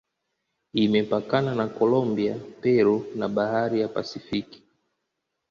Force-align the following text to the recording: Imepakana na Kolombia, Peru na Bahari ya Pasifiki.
Imepakana 0.83 1.51
na 1.59 1.67
Kolombia, 1.77 2.35
Peru 2.61 2.97
na 3.15 3.27
Bahari 3.35 3.77
ya 3.81 3.87
Pasifiki. 3.95 4.59